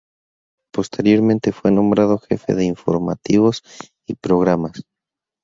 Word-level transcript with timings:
Posteriormente 0.73 1.51
fue 1.51 1.69
nombrado 1.69 2.17
jefe 2.17 2.55
de 2.55 2.63
Informativos 2.65 3.61
y 4.07 4.15
Programas. 4.15 4.83